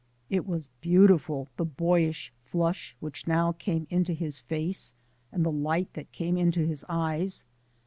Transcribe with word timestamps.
It 0.31 0.47
was 0.47 0.67
beautiful, 0.81 1.47
the 1.57 1.63
boyish 1.63 2.33
flush 2.43 2.95
which 3.01 3.27
now 3.27 3.51
came 3.51 3.85
into 3.91 4.13
his 4.13 4.39
face 4.39 4.95
and 5.31 5.45
the 5.45 5.51
light 5.51 5.93
that 5.93 6.11
came 6.11 6.37
into 6.37 6.61
his 6.65 6.83
eyes. 6.89 7.43